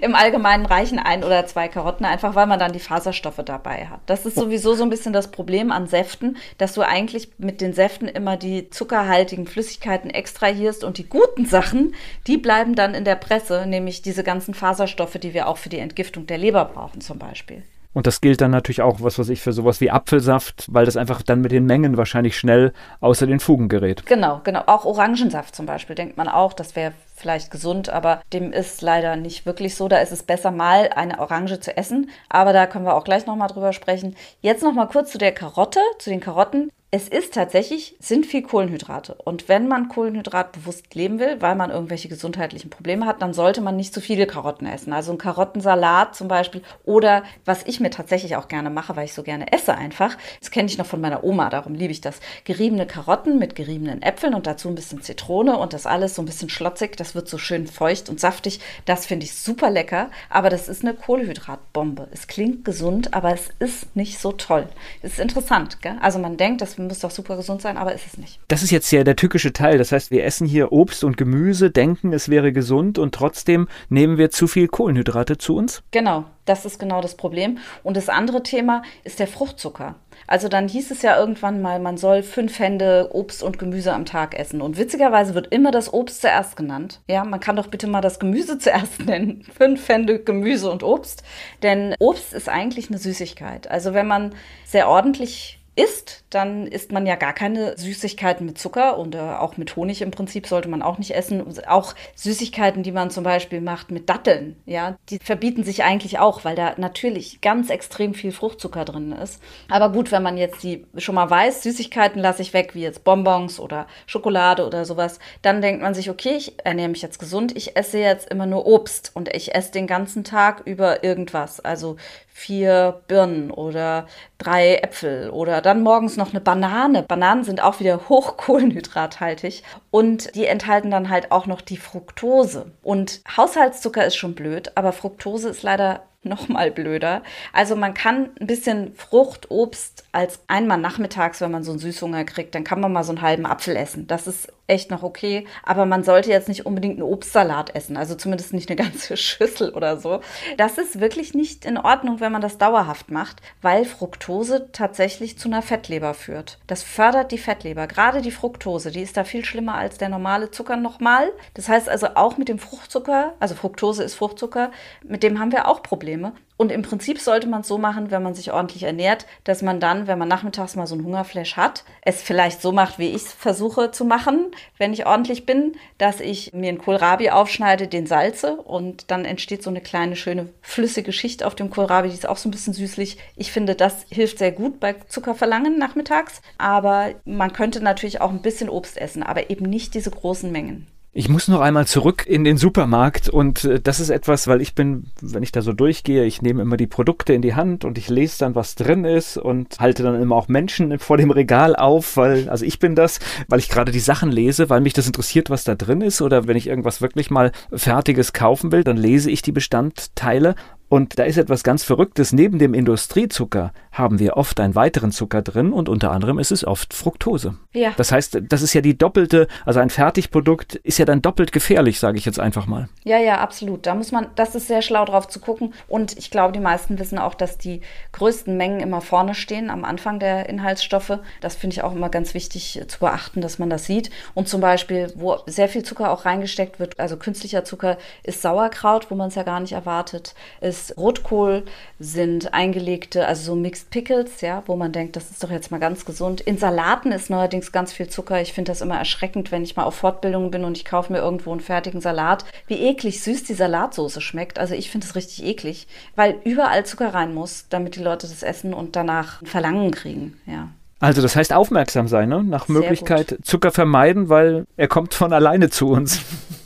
Im 0.00 0.14
Allgemeinen 0.14 0.64
reichen 0.64 0.98
ein 0.98 1.24
oder 1.24 1.46
zwei 1.46 1.68
Karotten 1.68 2.06
einfach, 2.06 2.34
weil 2.34 2.46
man 2.46 2.58
dann 2.58 2.72
die 2.72 2.80
Faserstoffe 2.80 3.42
dabei 3.44 3.86
hat. 3.86 4.00
Das 4.06 4.24
ist 4.24 4.36
sowieso 4.36 4.74
so 4.74 4.82
ein 4.82 4.88
bisschen 4.88 5.12
das 5.12 5.30
Problem 5.30 5.70
an 5.70 5.86
Säften, 5.86 6.38
dass 6.56 6.72
du 6.72 6.80
eigentlich 6.80 7.32
mit 7.36 7.60
den 7.60 7.74
Säften 7.74 8.08
immer 8.08 8.38
die 8.38 8.70
zuckerhaltigen 8.70 9.46
Flüssigkeiten 9.46 10.08
extrahierst 10.08 10.84
und 10.84 10.96
die 10.96 11.08
guten 11.08 11.44
Sachen, 11.44 11.94
die 12.26 12.38
bleiben 12.38 12.74
dann 12.74 12.94
in 12.94 13.04
der 13.04 13.16
Presse, 13.16 13.66
nämlich 13.66 14.00
diese 14.00 14.24
ganzen 14.24 14.54
Faserstoffe, 14.54 15.18
die 15.18 15.34
wir 15.34 15.48
auch 15.48 15.58
für 15.58 15.68
die 15.68 15.78
Entgiftung 15.78 16.26
der 16.26 16.38
Leber 16.38 16.64
brauchen 16.64 17.02
zum 17.02 17.18
Beispiel. 17.18 17.62
Und 17.92 18.06
das 18.06 18.20
gilt 18.20 18.40
dann 18.40 18.50
natürlich 18.50 18.82
auch, 18.82 19.00
was 19.00 19.18
weiß 19.18 19.28
ich, 19.30 19.40
für 19.40 19.52
sowas 19.52 19.80
wie 19.80 19.90
Apfelsaft, 19.90 20.66
weil 20.70 20.84
das 20.84 20.96
einfach 20.96 21.22
dann 21.22 21.40
mit 21.40 21.52
den 21.52 21.64
Mengen 21.64 21.96
wahrscheinlich 21.96 22.38
schnell 22.38 22.72
außer 23.00 23.26
den 23.26 23.40
Fugen 23.40 23.68
gerät. 23.68 24.06
Genau, 24.06 24.40
genau. 24.44 24.62
Auch 24.66 24.84
Orangensaft 24.84 25.56
zum 25.56 25.66
Beispiel 25.66 25.96
denkt 25.96 26.16
man 26.16 26.28
auch, 26.28 26.52
das 26.52 26.76
wäre 26.76 26.92
vielleicht 27.16 27.50
gesund, 27.50 27.88
aber 27.88 28.22
dem 28.32 28.52
ist 28.52 28.82
leider 28.82 29.16
nicht 29.16 29.46
wirklich 29.46 29.74
so. 29.74 29.88
Da 29.88 29.98
ist 29.98 30.12
es 30.12 30.22
besser, 30.22 30.50
mal 30.50 30.90
eine 30.94 31.18
Orange 31.18 31.60
zu 31.60 31.76
essen. 31.76 32.10
Aber 32.28 32.52
da 32.52 32.66
können 32.66 32.84
wir 32.84 32.94
auch 32.94 33.04
gleich 33.04 33.26
nochmal 33.26 33.48
drüber 33.48 33.72
sprechen. 33.72 34.16
Jetzt 34.40 34.62
nochmal 34.62 34.88
kurz 34.88 35.10
zu 35.10 35.18
der 35.18 35.32
Karotte, 35.32 35.80
zu 35.98 36.10
den 36.10 36.20
Karotten 36.20 36.70
es 36.90 37.06
ist 37.06 37.34
tatsächlich, 37.34 37.96
sind 38.00 38.24
viel 38.24 38.40
Kohlenhydrate. 38.40 39.14
Und 39.22 39.46
wenn 39.46 39.68
man 39.68 39.88
Kohlenhydrat 39.88 40.52
bewusst 40.52 40.94
leben 40.94 41.18
will, 41.18 41.36
weil 41.42 41.54
man 41.54 41.70
irgendwelche 41.70 42.08
gesundheitlichen 42.08 42.70
Probleme 42.70 43.04
hat, 43.04 43.20
dann 43.20 43.34
sollte 43.34 43.60
man 43.60 43.76
nicht 43.76 43.92
zu 43.92 44.00
viele 44.00 44.26
Karotten 44.26 44.66
essen. 44.66 44.94
Also 44.94 45.12
ein 45.12 45.18
Karottensalat 45.18 46.16
zum 46.16 46.28
Beispiel. 46.28 46.62
Oder 46.84 47.24
was 47.44 47.62
ich 47.66 47.78
mir 47.78 47.90
tatsächlich 47.90 48.36
auch 48.36 48.48
gerne 48.48 48.70
mache, 48.70 48.96
weil 48.96 49.04
ich 49.04 49.12
so 49.12 49.22
gerne 49.22 49.52
esse 49.52 49.74
einfach. 49.74 50.16
Das 50.40 50.50
kenne 50.50 50.66
ich 50.66 50.78
noch 50.78 50.86
von 50.86 51.02
meiner 51.02 51.24
Oma, 51.24 51.50
darum 51.50 51.74
liebe 51.74 51.92
ich 51.92 52.00
das. 52.00 52.20
Geriebene 52.44 52.86
Karotten 52.86 53.38
mit 53.38 53.54
geriebenen 53.54 54.00
Äpfeln 54.00 54.32
und 54.32 54.46
dazu 54.46 54.68
ein 54.68 54.74
bisschen 54.74 55.02
Zitrone 55.02 55.58
und 55.58 55.74
das 55.74 55.84
alles 55.84 56.14
so 56.14 56.22
ein 56.22 56.26
bisschen 56.26 56.48
schlotzig. 56.48 56.96
Das 56.96 57.14
wird 57.14 57.28
so 57.28 57.36
schön 57.36 57.66
feucht 57.66 58.08
und 58.08 58.18
saftig. 58.18 58.60
Das 58.86 59.04
finde 59.04 59.24
ich 59.24 59.34
super 59.34 59.70
lecker. 59.70 60.08
Aber 60.30 60.48
das 60.48 60.70
ist 60.70 60.82
eine 60.82 60.94
Kohlenhydratbombe. 60.94 62.08
Es 62.12 62.28
klingt 62.28 62.64
gesund, 62.64 63.12
aber 63.12 63.34
es 63.34 63.50
ist 63.58 63.94
nicht 63.94 64.18
so 64.18 64.32
toll. 64.32 64.66
Es 65.02 65.12
ist 65.12 65.20
interessant. 65.20 65.82
Gell? 65.82 65.98
Also 66.00 66.18
man 66.18 66.38
denkt, 66.38 66.62
das 66.62 66.77
muss 66.78 67.00
doch 67.00 67.10
super 67.10 67.36
gesund 67.36 67.62
sein, 67.62 67.76
aber 67.76 67.94
ist 67.94 68.06
es 68.06 68.18
nicht. 68.18 68.40
Das 68.48 68.62
ist 68.62 68.70
jetzt 68.70 68.90
ja 68.90 69.04
der 69.04 69.16
tückische 69.16 69.52
Teil. 69.52 69.78
Das 69.78 69.92
heißt, 69.92 70.10
wir 70.10 70.24
essen 70.24 70.46
hier 70.46 70.72
Obst 70.72 71.04
und 71.04 71.16
Gemüse, 71.16 71.70
denken, 71.70 72.12
es 72.12 72.28
wäre 72.28 72.52
gesund 72.52 72.98
und 72.98 73.14
trotzdem 73.14 73.68
nehmen 73.88 74.18
wir 74.18 74.30
zu 74.30 74.46
viel 74.46 74.68
Kohlenhydrate 74.68 75.38
zu 75.38 75.56
uns? 75.56 75.82
Genau, 75.90 76.24
das 76.44 76.64
ist 76.64 76.78
genau 76.78 77.00
das 77.00 77.16
Problem. 77.16 77.58
Und 77.82 77.96
das 77.96 78.08
andere 78.08 78.42
Thema 78.42 78.82
ist 79.04 79.18
der 79.18 79.26
Fruchtzucker. 79.26 79.96
Also 80.26 80.48
dann 80.48 80.68
hieß 80.68 80.90
es 80.90 81.02
ja 81.02 81.18
irgendwann 81.18 81.62
mal, 81.62 81.78
man 81.78 81.96
soll 81.96 82.22
fünf 82.22 82.58
Hände 82.58 83.10
Obst 83.12 83.42
und 83.42 83.58
Gemüse 83.58 83.92
am 83.92 84.04
Tag 84.04 84.38
essen. 84.38 84.60
Und 84.60 84.78
witzigerweise 84.78 85.34
wird 85.34 85.48
immer 85.48 85.70
das 85.70 85.92
Obst 85.92 86.20
zuerst 86.20 86.56
genannt. 86.56 87.00
Ja, 87.08 87.24
man 87.24 87.40
kann 87.40 87.56
doch 87.56 87.68
bitte 87.68 87.86
mal 87.86 88.00
das 88.00 88.18
Gemüse 88.18 88.58
zuerst 88.58 89.04
nennen. 89.04 89.44
Fünf 89.56 89.88
Hände 89.88 90.18
Gemüse 90.18 90.70
und 90.70 90.82
Obst. 90.82 91.22
Denn 91.62 91.94
Obst 91.98 92.32
ist 92.32 92.48
eigentlich 92.48 92.88
eine 92.88 92.98
Süßigkeit. 92.98 93.70
Also 93.70 93.94
wenn 93.94 94.06
man 94.06 94.34
sehr 94.64 94.88
ordentlich 94.88 95.57
isst, 95.78 96.24
dann 96.30 96.66
isst 96.66 96.90
man 96.92 97.06
ja 97.06 97.14
gar 97.14 97.32
keine 97.32 97.78
Süßigkeiten 97.78 98.44
mit 98.44 98.58
Zucker 98.58 98.98
und 98.98 99.14
äh, 99.14 99.18
auch 99.18 99.56
mit 99.56 99.76
Honig 99.76 100.02
im 100.02 100.10
Prinzip 100.10 100.46
sollte 100.46 100.68
man 100.68 100.82
auch 100.82 100.98
nicht 100.98 101.12
essen. 101.12 101.44
Auch 101.66 101.94
Süßigkeiten, 102.16 102.82
die 102.82 102.90
man 102.90 103.10
zum 103.10 103.22
Beispiel 103.22 103.60
macht 103.60 103.90
mit 103.90 104.08
Datteln, 104.08 104.56
ja, 104.66 104.96
die 105.08 105.18
verbieten 105.18 105.62
sich 105.62 105.84
eigentlich 105.84 106.18
auch, 106.18 106.44
weil 106.44 106.56
da 106.56 106.74
natürlich 106.76 107.40
ganz 107.40 107.70
extrem 107.70 108.12
viel 108.14 108.32
Fruchtzucker 108.32 108.84
drin 108.84 109.12
ist. 109.12 109.40
Aber 109.70 109.92
gut, 109.92 110.10
wenn 110.10 110.22
man 110.22 110.36
jetzt 110.36 110.62
die 110.64 110.84
schon 110.96 111.14
mal 111.14 111.30
weiß, 111.30 111.62
Süßigkeiten 111.62 112.20
lasse 112.20 112.42
ich 112.42 112.52
weg, 112.52 112.74
wie 112.74 112.82
jetzt 112.82 113.04
Bonbons 113.04 113.60
oder 113.60 113.86
Schokolade 114.06 114.66
oder 114.66 114.84
sowas, 114.84 115.20
dann 115.42 115.62
denkt 115.62 115.80
man 115.80 115.94
sich, 115.94 116.10
okay, 116.10 116.34
ich 116.36 116.54
ernähre 116.64 116.88
mich 116.88 117.02
jetzt 117.02 117.20
gesund, 117.20 117.56
ich 117.56 117.76
esse 117.76 117.98
jetzt 117.98 118.28
immer 118.30 118.46
nur 118.46 118.66
Obst 118.66 119.12
und 119.14 119.34
ich 119.34 119.54
esse 119.54 119.70
den 119.70 119.86
ganzen 119.86 120.24
Tag 120.24 120.62
über 120.64 121.04
irgendwas. 121.04 121.60
Also 121.60 121.96
vier 122.38 123.02
Birnen 123.08 123.50
oder 123.50 124.06
drei 124.38 124.76
Äpfel 124.76 125.30
oder 125.30 125.60
dann 125.68 125.82
morgens 125.82 126.16
noch 126.16 126.30
eine 126.30 126.40
Banane. 126.40 127.02
Bananen 127.02 127.44
sind 127.44 127.62
auch 127.62 127.78
wieder 127.78 128.08
hochkohlenhydrathaltig 128.08 129.62
und 129.90 130.34
die 130.34 130.46
enthalten 130.46 130.90
dann 130.90 131.10
halt 131.10 131.30
auch 131.30 131.46
noch 131.46 131.60
die 131.60 131.76
Fructose. 131.76 132.72
Und 132.82 133.20
Haushaltszucker 133.36 134.04
ist 134.06 134.16
schon 134.16 134.34
blöd, 134.34 134.72
aber 134.76 134.92
Fructose 134.92 135.50
ist 135.50 135.62
leider 135.62 136.04
noch 136.24 136.48
mal 136.48 136.70
blöder. 136.70 137.22
Also 137.52 137.76
man 137.76 137.94
kann 137.94 138.30
ein 138.40 138.46
bisschen 138.46 138.94
Frucht, 138.94 139.50
Obst 139.50 140.04
als 140.10 140.40
einmal 140.48 140.78
nachmittags, 140.78 141.40
wenn 141.40 141.50
man 141.52 141.62
so 141.62 141.70
einen 141.70 141.80
Süßhunger 141.80 142.24
kriegt, 142.24 142.54
dann 142.54 142.64
kann 142.64 142.80
man 142.80 142.92
mal 142.92 143.04
so 143.04 143.12
einen 143.12 143.22
halben 143.22 143.46
Apfel 143.46 143.76
essen. 143.76 144.06
Das 144.08 144.26
ist 144.26 144.52
echt 144.66 144.90
noch 144.90 145.02
okay. 145.02 145.46
Aber 145.62 145.86
man 145.86 146.02
sollte 146.02 146.30
jetzt 146.30 146.48
nicht 146.48 146.66
unbedingt 146.66 146.94
einen 146.94 147.10
Obstsalat 147.10 147.74
essen, 147.74 147.96
also 147.96 148.16
zumindest 148.16 148.52
nicht 148.52 148.68
eine 148.68 148.76
ganze 148.76 149.16
Schüssel 149.16 149.70
oder 149.70 149.96
so. 149.96 150.20
Das 150.56 150.76
ist 150.76 151.00
wirklich 151.00 151.34
nicht 151.34 151.64
in 151.64 151.78
Ordnung, 151.78 152.20
wenn 152.20 152.32
man 152.32 152.42
das 152.42 152.58
dauerhaft 152.58 153.10
macht, 153.10 153.40
weil 153.62 153.84
Fructose 153.84 154.70
tatsächlich 154.72 155.38
zu 155.38 155.48
einer 155.48 155.62
Fettleber 155.62 156.14
führt. 156.14 156.58
Das 156.66 156.82
fördert 156.82 157.30
die 157.30 157.38
Fettleber. 157.38 157.86
Gerade 157.86 158.22
die 158.22 158.32
Fructose, 158.32 158.90
die 158.90 159.02
ist 159.02 159.16
da 159.16 159.22
viel 159.22 159.44
schlimmer 159.44 159.74
als 159.74 159.98
der 159.98 160.08
normale 160.08 160.50
Zucker 160.50 160.76
nochmal. 160.76 161.30
Das 161.54 161.68
heißt 161.68 161.88
also 161.88 162.08
auch 162.16 162.36
mit 162.36 162.48
dem 162.48 162.58
Fruchtzucker, 162.58 163.34
also 163.38 163.54
Fructose 163.54 164.02
ist 164.02 164.14
Fruchtzucker, 164.14 164.72
mit 165.04 165.22
dem 165.22 165.38
haben 165.38 165.52
wir 165.52 165.68
auch 165.68 165.82
Probleme. 165.82 166.07
Und 166.56 166.72
im 166.72 166.82
Prinzip 166.82 167.20
sollte 167.20 167.46
man 167.46 167.60
es 167.60 167.68
so 167.68 167.78
machen, 167.78 168.10
wenn 168.10 168.22
man 168.22 168.34
sich 168.34 168.52
ordentlich 168.52 168.82
ernährt, 168.82 169.26
dass 169.44 169.62
man 169.62 169.78
dann, 169.78 170.08
wenn 170.08 170.18
man 170.18 170.26
nachmittags 170.26 170.74
mal 170.74 170.88
so 170.88 170.96
ein 170.96 171.04
Hungerflash 171.04 171.56
hat, 171.56 171.84
es 172.02 172.20
vielleicht 172.20 172.60
so 172.60 172.72
macht, 172.72 172.98
wie 172.98 173.10
ich 173.10 173.22
es 173.22 173.32
versuche 173.32 173.92
zu 173.92 174.04
machen, 174.04 174.50
wenn 174.76 174.92
ich 174.92 175.06
ordentlich 175.06 175.46
bin, 175.46 175.76
dass 175.98 176.18
ich 176.18 176.52
mir 176.52 176.70
einen 176.70 176.78
Kohlrabi 176.78 177.30
aufschneide, 177.30 177.86
den 177.86 178.06
salze 178.06 178.56
und 178.56 179.10
dann 179.12 179.24
entsteht 179.24 179.62
so 179.62 179.70
eine 179.70 179.80
kleine, 179.80 180.16
schöne, 180.16 180.48
flüssige 180.60 181.12
Schicht 181.12 181.44
auf 181.44 181.54
dem 181.54 181.70
Kohlrabi, 181.70 182.08
die 182.08 182.14
ist 182.14 182.28
auch 182.28 182.36
so 182.36 182.48
ein 182.48 182.52
bisschen 182.52 182.74
süßlich. 182.74 183.18
Ich 183.36 183.52
finde, 183.52 183.76
das 183.76 184.04
hilft 184.10 184.38
sehr 184.38 184.52
gut 184.52 184.80
bei 184.80 184.94
Zuckerverlangen 185.06 185.78
nachmittags, 185.78 186.42
aber 186.58 187.14
man 187.24 187.52
könnte 187.52 187.80
natürlich 187.80 188.20
auch 188.20 188.30
ein 188.30 188.42
bisschen 188.42 188.68
Obst 188.68 188.98
essen, 188.98 189.22
aber 189.22 189.48
eben 189.50 189.66
nicht 189.66 189.94
diese 189.94 190.10
großen 190.10 190.50
Mengen. 190.50 190.88
Ich 191.18 191.28
muss 191.28 191.48
noch 191.48 191.58
einmal 191.58 191.84
zurück 191.84 192.26
in 192.28 192.44
den 192.44 192.58
Supermarkt 192.58 193.28
und 193.28 193.64
äh, 193.64 193.80
das 193.80 193.98
ist 193.98 194.10
etwas, 194.10 194.46
weil 194.46 194.60
ich 194.60 194.76
bin, 194.76 195.10
wenn 195.20 195.42
ich 195.42 195.50
da 195.50 195.62
so 195.62 195.72
durchgehe, 195.72 196.24
ich 196.24 196.42
nehme 196.42 196.62
immer 196.62 196.76
die 196.76 196.86
Produkte 196.86 197.32
in 197.32 197.42
die 197.42 197.56
Hand 197.56 197.84
und 197.84 197.98
ich 197.98 198.08
lese 198.08 198.38
dann, 198.38 198.54
was 198.54 198.76
drin 198.76 199.04
ist 199.04 199.36
und 199.36 199.80
halte 199.80 200.04
dann 200.04 200.22
immer 200.22 200.36
auch 200.36 200.46
Menschen 200.46 200.96
vor 201.00 201.16
dem 201.16 201.32
Regal 201.32 201.74
auf, 201.74 202.16
weil, 202.16 202.48
also 202.48 202.64
ich 202.64 202.78
bin 202.78 202.94
das, 202.94 203.18
weil 203.48 203.58
ich 203.58 203.68
gerade 203.68 203.90
die 203.90 203.98
Sachen 203.98 204.30
lese, 204.30 204.70
weil 204.70 204.80
mich 204.80 204.92
das 204.92 205.08
interessiert, 205.08 205.50
was 205.50 205.64
da 205.64 205.74
drin 205.74 206.02
ist 206.02 206.22
oder 206.22 206.46
wenn 206.46 206.56
ich 206.56 206.68
irgendwas 206.68 207.02
wirklich 207.02 207.32
mal 207.32 207.50
Fertiges 207.72 208.32
kaufen 208.32 208.70
will, 208.70 208.84
dann 208.84 208.96
lese 208.96 209.32
ich 209.32 209.42
die 209.42 209.50
Bestandteile 209.50 210.54
und 210.88 211.18
da 211.18 211.24
ist 211.24 211.36
etwas 211.36 211.64
ganz 211.64 211.82
Verrücktes. 211.82 212.32
Neben 212.32 212.60
dem 212.60 212.74
Industriezucker 212.74 213.72
haben 213.98 214.18
wir 214.18 214.36
oft 214.36 214.58
einen 214.60 214.74
weiteren 214.74 215.12
Zucker 215.12 215.42
drin 215.42 215.72
und 215.72 215.88
unter 215.88 216.10
anderem 216.10 216.38
ist 216.38 216.50
es 216.50 216.64
oft 216.64 216.94
Fructose. 216.94 217.56
Ja. 217.72 217.92
Das 217.96 218.10
heißt, 218.10 218.40
das 218.48 218.62
ist 218.62 218.72
ja 218.72 218.80
die 218.80 218.96
doppelte, 218.96 219.46
also 219.66 219.80
ein 219.80 219.90
Fertigprodukt 219.90 220.76
ist 220.76 220.98
ja 220.98 221.04
dann 221.04 221.20
doppelt 221.22 221.52
gefährlich, 221.52 222.00
sage 222.00 222.18
ich 222.18 222.24
jetzt 222.24 222.40
einfach 222.40 222.66
mal. 222.66 222.88
Ja, 223.04 223.18
ja, 223.18 223.38
absolut. 223.38 223.86
Da 223.86 223.94
muss 223.94 224.10
man, 224.10 224.28
das 224.34 224.54
ist 224.54 224.68
sehr 224.68 224.82
schlau 224.82 225.04
drauf 225.04 225.28
zu 225.28 225.40
gucken. 225.40 225.74
Und 225.88 226.16
ich 226.16 226.30
glaube, 226.30 226.52
die 226.52 226.60
meisten 226.60 226.98
wissen 226.98 227.18
auch, 227.18 227.34
dass 227.34 227.58
die 227.58 227.82
größten 228.12 228.56
Mengen 228.56 228.80
immer 228.80 229.00
vorne 229.02 229.34
stehen, 229.34 229.68
am 229.68 229.84
Anfang 229.84 230.18
der 230.18 230.48
Inhaltsstoffe. 230.48 231.18
Das 231.40 231.56
finde 231.56 231.74
ich 231.74 231.82
auch 231.82 231.94
immer 231.94 232.08
ganz 232.08 232.34
wichtig 232.34 232.82
zu 232.88 232.98
beachten, 232.98 233.42
dass 233.42 233.58
man 233.58 233.68
das 233.68 233.84
sieht. 233.84 234.10
Und 234.34 234.48
zum 234.48 234.60
Beispiel, 234.60 235.12
wo 235.16 235.36
sehr 235.46 235.68
viel 235.68 235.82
Zucker 235.82 236.10
auch 236.10 236.24
reingesteckt 236.24 236.80
wird, 236.80 236.98
also 236.98 237.16
künstlicher 237.18 237.64
Zucker, 237.64 237.98
ist 238.22 238.40
Sauerkraut, 238.40 239.10
wo 239.10 239.14
man 239.14 239.28
es 239.28 239.34
ja 239.34 239.42
gar 239.42 239.60
nicht 239.60 239.72
erwartet. 239.72 240.34
Ist 240.60 240.78
ist 240.78 240.96
Rotkohl, 240.96 241.64
sind 241.98 242.54
eingelegte, 242.54 243.26
also 243.26 243.52
so 243.52 243.54
Mixed 243.54 243.87
Pickles, 243.90 244.40
ja, 244.40 244.62
wo 244.66 244.76
man 244.76 244.92
denkt, 244.92 245.16
das 245.16 245.30
ist 245.30 245.42
doch 245.42 245.50
jetzt 245.50 245.70
mal 245.70 245.80
ganz 245.80 246.04
gesund. 246.04 246.40
In 246.40 246.58
Salaten 246.58 247.12
ist 247.12 247.30
neuerdings 247.30 247.72
ganz 247.72 247.92
viel 247.92 248.08
Zucker. 248.08 248.40
Ich 248.40 248.52
finde 248.52 248.70
das 248.70 248.80
immer 248.80 248.98
erschreckend, 248.98 249.50
wenn 249.50 249.62
ich 249.62 249.76
mal 249.76 249.84
auf 249.84 249.94
Fortbildungen 249.94 250.50
bin 250.50 250.64
und 250.64 250.76
ich 250.76 250.84
kaufe 250.84 251.12
mir 251.12 251.18
irgendwo 251.18 251.52
einen 251.52 251.60
fertigen 251.60 252.00
Salat. 252.00 252.44
Wie 252.66 252.80
eklig 252.80 253.22
süß 253.22 253.44
die 253.44 253.54
Salatsoße 253.54 254.20
schmeckt. 254.20 254.58
Also 254.58 254.74
ich 254.74 254.90
finde 254.90 255.06
es 255.06 255.14
richtig 255.14 255.44
eklig, 255.44 255.86
weil 256.16 256.36
überall 256.44 256.84
Zucker 256.84 257.14
rein 257.14 257.34
muss, 257.34 257.66
damit 257.68 257.96
die 257.96 258.02
Leute 258.02 258.26
das 258.26 258.42
essen 258.42 258.74
und 258.74 258.96
danach 258.96 259.44
Verlangen 259.44 259.90
kriegen, 259.90 260.38
ja. 260.46 260.68
Also 261.00 261.22
das 261.22 261.36
heißt 261.36 261.52
aufmerksam 261.52 262.08
sein, 262.08 262.28
ne? 262.28 262.42
nach 262.42 262.66
Möglichkeit 262.66 263.38
Zucker 263.42 263.70
vermeiden, 263.70 264.28
weil 264.28 264.66
er 264.76 264.88
kommt 264.88 265.14
von 265.14 265.32
alleine 265.32 265.70
zu 265.70 265.90
uns. 265.90 266.22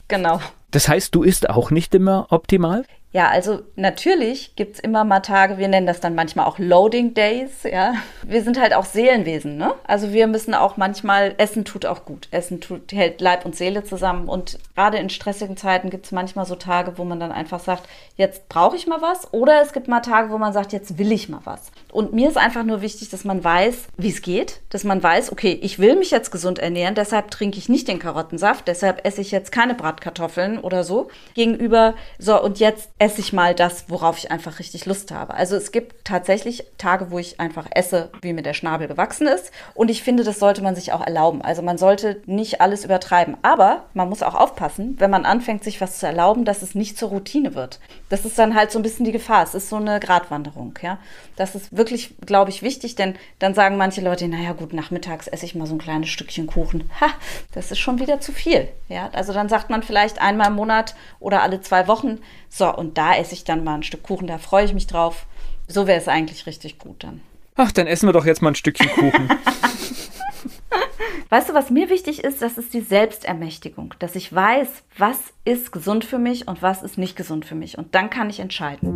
Genau. 0.09 0.41
Das 0.71 0.89
heißt, 0.89 1.15
du 1.15 1.23
isst 1.23 1.51
auch 1.51 1.71
nicht 1.71 1.95
immer 1.95 2.27
optimal? 2.31 2.85
Ja, 3.13 3.29
also 3.29 3.61
natürlich 3.77 4.57
gibt's 4.57 4.81
immer 4.81 5.05
mal 5.05 5.21
Tage, 5.21 5.59
wir 5.59 5.69
nennen 5.69 5.87
das 5.87 6.01
dann 6.01 6.15
manchmal 6.15 6.47
auch 6.47 6.59
Loading 6.59 7.13
Days, 7.13 7.63
ja. 7.65 7.93
Wir 8.23 8.43
sind 8.43 8.59
halt 8.59 8.73
auch 8.73 8.87
Seelenwesen, 8.87 9.59
ne? 9.59 9.75
Also 9.85 10.13
wir 10.13 10.27
müssen 10.27 10.55
auch 10.55 10.79
manchmal, 10.79 11.35
Essen 11.37 11.67
tut 11.67 11.85
auch 11.85 12.07
gut. 12.07 12.29
Essen 12.31 12.63
tut, 12.63 12.91
hält 12.93 13.21
Leib 13.21 13.45
und 13.45 13.55
Seele 13.55 13.85
zusammen. 13.85 14.29
Und 14.29 14.59
gerade 14.75 14.97
in 14.97 15.11
stressigen 15.11 15.59
Zeiten 15.59 15.91
gibt's 15.91 16.11
manchmal 16.11 16.47
so 16.47 16.55
Tage, 16.55 16.97
wo 16.97 17.05
man 17.05 17.21
dann 17.21 17.33
einfach 17.33 17.61
sagt, 17.61 17.87
jetzt 18.17 18.49
brauche 18.49 18.77
ich 18.77 18.87
mal 18.87 19.03
was. 19.03 19.31
Oder 19.35 19.61
es 19.61 19.75
gibt 19.75 19.89
mal 19.89 20.01
Tage, 20.01 20.31
wo 20.31 20.39
man 20.39 20.55
sagt, 20.55 20.73
jetzt 20.73 20.97
will 20.97 21.13
ich 21.13 21.29
mal 21.29 21.43
was. 21.45 21.71
Und 21.93 22.15
mir 22.15 22.31
ist 22.31 22.39
einfach 22.39 22.65
nur 22.65 22.81
wichtig, 22.81 23.11
dass 23.11 23.25
man 23.25 23.45
weiß, 23.45 23.89
wie 23.99 24.09
es 24.09 24.23
geht. 24.23 24.61
Dass 24.71 24.85
man 24.85 25.03
weiß, 25.03 25.31
okay, 25.33 25.59
ich 25.61 25.79
will 25.79 25.97
mich 25.97 26.11
jetzt 26.11 26.31
gesund 26.31 26.59
ernähren, 26.59 26.95
deshalb 26.95 27.31
trinke 27.31 27.59
ich 27.59 27.69
nicht 27.69 27.89
den 27.89 27.99
Karottensaft, 27.99 28.69
deshalb 28.69 29.05
esse 29.07 29.21
ich 29.21 29.31
jetzt 29.31 29.53
keine 29.53 29.75
Bratkartoffeln 29.75 30.59
oder 30.59 30.83
so. 30.83 31.09
Gegenüber, 31.35 31.95
so, 32.19 32.43
und 32.43 32.59
jetzt 32.59 32.89
esse 33.03 33.21
ich 33.21 33.33
mal 33.33 33.53
das, 33.53 33.87
worauf 33.89 34.17
ich 34.17 34.31
einfach 34.31 34.61
richtig 34.61 34.87
Lust 34.87 35.11
habe. 35.11 35.35
Also 35.35 35.57
es 35.57 35.73
gibt 35.73 36.05
tatsächlich 36.05 36.65
Tage, 36.79 37.11
wo 37.11 37.19
ich 37.19 37.41
einfach 37.41 37.67
esse, 37.73 38.11
wie 38.23 38.33
mir 38.33 38.43
der 38.43 38.55
Schnabel 38.55 38.87
gewachsen 38.87 39.27
ist. 39.27 39.51
Und 39.75 39.91
ich 39.91 40.05
finde, 40.05 40.23
das 40.23 40.39
sollte 40.39 40.63
man 40.63 40.77
sich 40.77 40.93
auch 40.93 41.05
erlauben. 41.05 41.43
Also 41.43 41.63
man 41.63 41.79
sollte 41.79 42.23
nicht 42.27 42.61
alles 42.61 42.85
übertreiben. 42.85 43.37
Aber 43.43 43.87
man 43.93 44.09
muss 44.09 44.23
auch 44.23 44.37
aufpassen, 44.37 44.95
wenn 45.01 45.11
man 45.11 45.25
anfängt, 45.25 45.65
sich 45.65 45.81
was 45.81 45.99
zu 45.99 46.07
erlauben, 46.07 46.45
dass 46.45 46.63
es 46.63 46.77
nicht 46.77 46.97
zur 46.97 47.09
Routine 47.09 47.57
wird. 47.57 47.81
Das 48.09 48.25
ist 48.25 48.39
dann 48.39 48.55
halt 48.55 48.71
so 48.71 48.79
ein 48.79 48.83
bisschen 48.83 49.05
die 49.05 49.11
Gefahr. 49.11 49.43
Es 49.43 49.57
ist 49.57 49.69
so 49.69 49.77
eine 49.77 49.99
Gratwanderung, 49.99 50.79
ja. 50.81 50.99
Das 51.35 51.57
ist 51.57 51.77
wirklich, 51.77 52.15
glaube 52.25 52.51
ich, 52.51 52.63
wichtig, 52.63 52.95
denn 52.95 53.17
dann 53.41 53.55
sagen 53.55 53.79
manche 53.79 54.01
Leute, 54.01 54.29
naja 54.29 54.53
gut, 54.53 54.73
nachmittags 54.73 55.27
esse 55.27 55.45
ich 55.45 55.57
mal 55.57 55.67
so 55.67 55.75
ein 55.75 55.79
kleines 55.79 56.09
Stückchen 56.09 56.47
Kuchen. 56.47 56.89
Ha, 57.01 57.09
das 57.53 57.73
ist 57.73 57.81
schon 57.81 57.99
wieder 57.99 58.21
zu 58.21 58.31
viel. 58.31 58.69
Ja, 58.89 59.11
also 59.13 59.33
dann 59.33 59.49
sagt 59.49 59.71
man 59.71 59.83
vielleicht 59.83 60.21
einmal 60.21 60.49
im 60.49 60.55
Monat 60.55 60.95
oder 61.19 61.43
alle 61.43 61.61
zwei 61.63 61.89
Wochen, 61.89 62.21
so, 62.55 62.67
und 62.93 62.99
da 62.99 63.15
esse 63.15 63.33
ich 63.33 63.45
dann 63.45 63.65
mal 63.65 63.77
ein 63.77 63.83
Stück 63.83 64.03
Kuchen, 64.03 64.27
da 64.27 64.37
freue 64.37 64.67
ich 64.67 64.75
mich 64.75 64.87
drauf. 64.87 65.25
So 65.67 65.87
wäre 65.87 65.99
es 65.99 66.09
eigentlich 66.09 66.45
richtig 66.45 66.79
gut 66.79 67.03
dann. 67.03 67.23
Ach, 67.57 67.73
dann 67.73 67.87
essen 67.87 68.07
wir 68.07 68.13
doch 68.13 68.27
jetzt 68.27 68.43
mal 68.43 68.51
ein 68.51 68.55
Stückchen 68.55 68.91
Kuchen. 68.91 69.31
Weißt 71.31 71.49
du, 71.49 71.55
was 71.55 71.71
mir 71.71 71.89
wichtig 71.89 72.23
ist? 72.23 72.43
Das 72.43 72.59
ist 72.59 72.75
die 72.75 72.83
Selbstermächtigung, 72.83 73.95
dass 73.99 74.15
ich 74.15 74.35
weiß, 74.35 74.69
was 74.99 75.17
ist 75.47 75.73
gesund 75.73 76.05
für 76.05 76.19
mich 76.19 76.47
und 76.49 76.61
was 76.61 76.83
ist 76.83 76.99
nicht 76.99 77.17
gesund 77.17 77.47
für 77.47 77.55
mich. 77.55 77.79
Und 77.79 77.95
dann 77.95 78.11
kann 78.11 78.29
ich 78.29 78.41
entscheiden. 78.41 78.95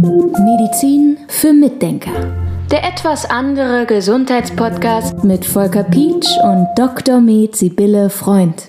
Medizin 0.00 1.18
für 1.28 1.52
Mitdenker. 1.52 2.10
Der 2.72 2.82
etwas 2.82 3.30
andere 3.30 3.86
Gesundheitspodcast 3.86 5.22
mit 5.22 5.46
Volker 5.46 5.84
Pietsch 5.84 6.26
und 6.42 6.66
Dr. 6.76 7.20
Med 7.20 7.54
Sibylle 7.54 8.10
Freund. 8.10 8.68